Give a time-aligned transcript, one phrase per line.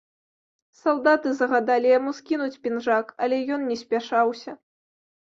[0.83, 4.51] Салдаты загадалі яму скінуць пінжак, але ён не спяшаўся.